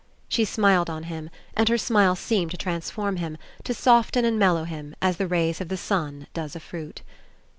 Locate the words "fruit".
6.59-7.03